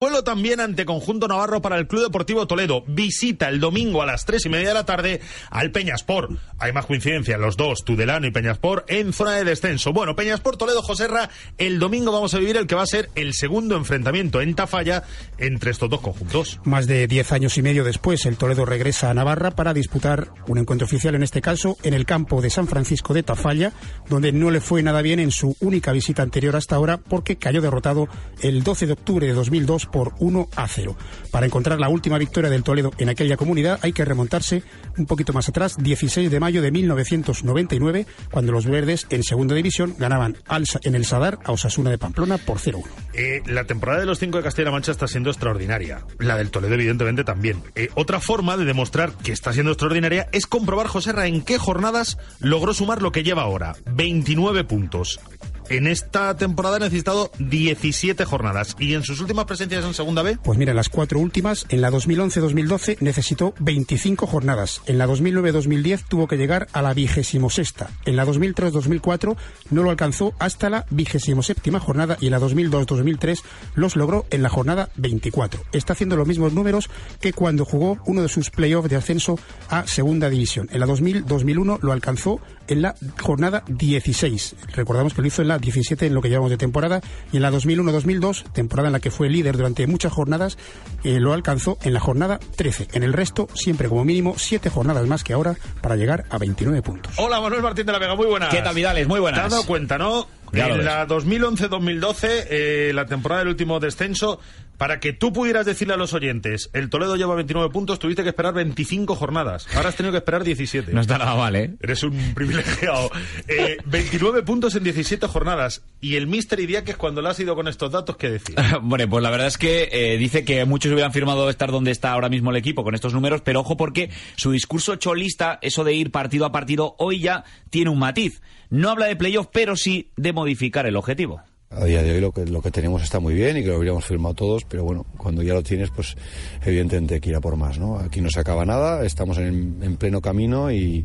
[0.00, 2.84] Vuelo también ante Conjunto Navarro para el Club Deportivo Toledo.
[2.86, 5.20] Visita el domingo a las tres y media de la tarde
[5.50, 6.38] al Peñaspor.
[6.60, 9.92] Hay más coincidencia, los dos, Tudelano y Peñaspor, en zona de descenso.
[9.92, 13.34] Bueno, Peñaspor Toledo Joserra, el domingo vamos a vivir el que va a ser el
[13.34, 15.02] segundo enfrentamiento en Tafalla
[15.36, 16.60] entre estos dos conjuntos.
[16.62, 20.58] Más de diez años y medio después, el Toledo regresa a Navarra para disputar un
[20.58, 23.72] encuentro oficial, en este caso, en el campo de San Francisco de Tafalla,
[24.08, 27.60] donde no le fue nada bien en su única visita anterior hasta ahora porque cayó
[27.60, 28.06] derrotado
[28.42, 30.96] el 12 de octubre de 2002 por 1 a 0.
[31.30, 34.62] Para encontrar la última victoria del Toledo en aquella comunidad hay que remontarse
[34.96, 39.94] un poquito más atrás, 16 de mayo de 1999, cuando los verdes en segunda división
[39.98, 40.36] ganaban
[40.82, 42.84] en el Sadar a Osasuna de Pamplona por 0-1.
[43.14, 46.04] Eh, la temporada de los cinco de Castilla-La Mancha está siendo extraordinaria.
[46.18, 47.62] La del Toledo, evidentemente, también.
[47.74, 52.18] Eh, otra forma de demostrar que está siendo extraordinaria es comprobar, Joserra, en qué jornadas
[52.40, 53.76] logró sumar lo que lleva ahora.
[53.86, 55.20] 29 puntos
[55.68, 58.76] en esta temporada ha necesitado 17 jornadas.
[58.78, 60.38] ¿Y en sus últimas presencias en Segunda B?
[60.42, 64.82] Pues mira, las cuatro últimas, en la 2011-2012 necesitó 25 jornadas.
[64.86, 67.90] En la 2009-2010 tuvo que llegar a la vigésimo sexta.
[68.04, 69.36] En la 2003-2004
[69.70, 73.42] no lo alcanzó hasta la vigésimo séptima jornada y en la 2002-2003
[73.74, 75.62] los logró en la jornada 24.
[75.72, 79.38] Está haciendo los mismos números que cuando jugó uno de sus playoffs de ascenso
[79.68, 80.68] a Segunda División.
[80.72, 84.56] En la 2000-2001 lo alcanzó en la jornada 16.
[84.74, 87.00] Recordamos que lo hizo en la 17 en lo que llevamos de temporada
[87.32, 90.58] y en la 2001-2002, temporada en la que fue líder durante muchas jornadas,
[91.04, 92.88] eh, lo alcanzó en la jornada 13.
[92.92, 96.82] En el resto, siempre como mínimo 7 jornadas más que ahora para llegar a 29
[96.82, 97.14] puntos.
[97.16, 98.50] Hola Manuel Martín de la Vega, muy buenas.
[98.50, 99.06] ¿Qué tal Vidales?
[99.08, 99.40] Muy buenas.
[99.40, 100.26] ¿Te has dado cuenta, no?
[100.52, 104.40] En la 2011-2012, eh, la temporada del último descenso,
[104.78, 108.28] para que tú pudieras decirle a los oyentes, el Toledo lleva 29 puntos, tuviste que
[108.28, 109.66] esperar 25 jornadas.
[109.74, 110.92] Ahora has tenido que esperar 17.
[110.92, 111.74] No está nada mal, ¿eh?
[111.80, 113.10] Eres un privilegiado.
[113.48, 115.82] Eh, 29 puntos en 17 jornadas.
[116.00, 118.54] Y el Mister es cuando le has ido con estos datos, ¿qué decir?
[118.82, 122.12] bueno, pues la verdad es que eh, dice que muchos hubieran firmado estar donde está
[122.12, 125.94] ahora mismo el equipo con estos números, pero ojo porque su discurso cholista, eso de
[125.94, 128.40] ir partido a partido, hoy ya tiene un matiz.
[128.70, 131.42] No habla de playoff, pero sí de modificar el objetivo.
[131.70, 133.76] A día de hoy lo que, lo que tenemos está muy bien y que lo
[133.76, 136.16] habríamos firmado todos, pero bueno, cuando ya lo tienes, pues
[136.64, 137.98] evidentemente hay que ir a por más, ¿no?
[137.98, 141.04] Aquí no se acaba nada, estamos en, pleno camino y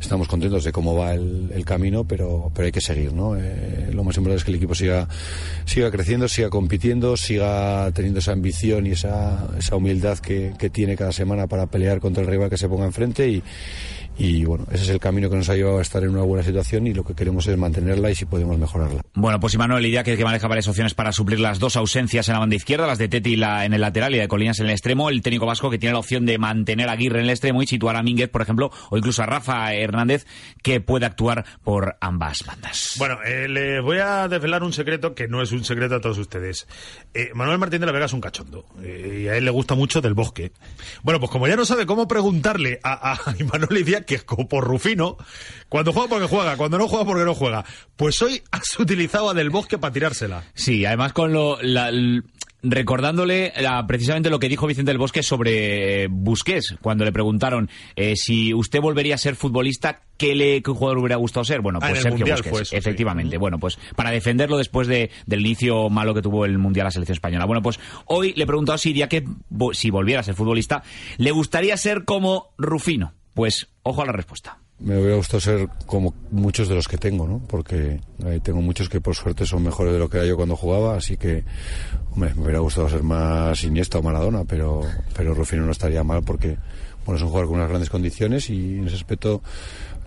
[0.00, 3.34] estamos contentos de cómo va el, camino, pero, pero hay que seguir, ¿no?
[3.36, 5.08] Eh, lo más importante es que el equipo siga,
[5.64, 10.96] siga creciendo, siga compitiendo, siga teniendo esa ambición y esa, esa humildad que, que tiene
[10.96, 13.42] cada semana para pelear contra el rival que se ponga enfrente y,
[14.16, 16.44] y bueno, ese es el camino que nos ha llevado a estar en una buena
[16.44, 19.03] situación y lo que queremos es mantenerla y si podemos mejorarla.
[19.16, 22.40] Bueno, pues Imanuel idea que maneja varias opciones para suplir las dos ausencias en la
[22.40, 25.08] banda izquierda, las de Teti la, en el lateral y de Colinas en el extremo.
[25.08, 27.68] El técnico vasco que tiene la opción de mantener a Aguirre en el extremo y
[27.68, 30.26] situar a Mínguez, por ejemplo, o incluso a Rafa Hernández,
[30.64, 32.96] que puede actuar por ambas bandas.
[32.98, 36.18] Bueno, eh, le voy a desvelar un secreto que no es un secreto a todos
[36.18, 36.66] ustedes.
[37.14, 39.76] Eh, Manuel Martín de la Vega es un cachondo eh, y a él le gusta
[39.76, 40.50] mucho del bosque.
[41.04, 44.48] Bueno, pues como ya no sabe cómo preguntarle a, a Imanuel Idia, que es como
[44.48, 45.18] por Rufino,
[45.68, 47.64] cuando juega porque juega, cuando no juega porque no juega.
[47.94, 50.44] Pues hoy has utilizado a Del Bosque para tirársela.
[50.54, 51.58] Sí, además con lo...
[52.62, 53.52] recordándole
[53.86, 58.80] precisamente lo que dijo Vicente del Bosque sobre Busquets, cuando le preguntaron eh, si usted
[58.80, 61.60] volvería a ser futbolista, ¿qué, le, qué jugador hubiera gustado ser?
[61.60, 63.36] Bueno, ah, pues Sergio Busquets, efectivamente.
[63.36, 67.14] Bueno, pues para defenderlo después de, del inicio malo que tuvo el Mundial la selección
[67.14, 67.44] española.
[67.44, 69.24] Bueno, pues hoy le he preguntado a Siria que
[69.72, 70.82] si volviera a ser futbolista,
[71.18, 73.12] le gustaría ser como Rufino.
[73.34, 74.58] Pues ojo a la respuesta.
[74.80, 77.38] Me hubiera gustado ser como muchos de los que tengo, ¿no?
[77.46, 78.00] Porque
[78.42, 81.16] tengo muchos que por suerte son mejores de lo que era yo cuando jugaba, así
[81.16, 81.44] que,
[82.10, 84.82] hombre, me hubiera gustado ser más Iniesta o Maradona, pero,
[85.16, 86.58] pero Rufino no estaría mal porque,
[87.06, 89.42] bueno, es un jugador con unas grandes condiciones y en ese aspecto,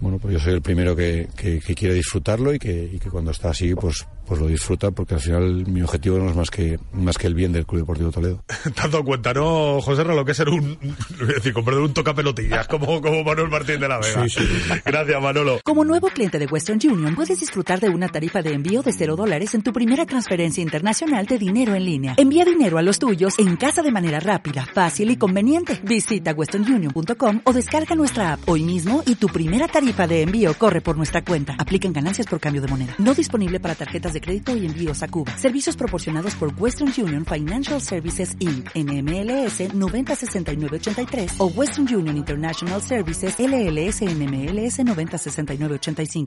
[0.00, 3.30] bueno, pues yo soy el primero que, que, quiere disfrutarlo y que, y que cuando
[3.30, 6.78] está así, pues pues lo disfruta porque al final mi objetivo no es más que
[6.92, 8.44] más que el bien del Club Deportivo Toledo.
[8.62, 10.78] Te has dado cuenta, ¿no, José Lo que es ser un,
[11.26, 14.28] decir, con un tocapelotillas como, como Manuel Martín de la Vega.
[14.28, 14.48] Sí, sí.
[14.84, 15.58] Gracias, Manolo.
[15.64, 19.16] Como nuevo cliente de Western Union, puedes disfrutar de una tarifa de envío de cero
[19.16, 22.14] dólares en tu primera transferencia internacional de dinero en línea.
[22.16, 25.80] Envía dinero a los tuyos en casa de manera rápida, fácil y conveniente.
[25.82, 30.80] Visita westernunion.com o descarga nuestra app hoy mismo y tu primera tarifa de envío corre
[30.82, 31.56] por nuestra cuenta.
[31.58, 32.94] Aplican ganancias por cambio de moneda.
[32.98, 35.36] No disponible para tarjetas de crédito y envíos a Cuba.
[35.38, 38.68] Servicios proporcionados por Western Union Financial Services Inc.
[38.74, 46.26] NMLS 906983 o Western Union International Services LLS NMLS 906985.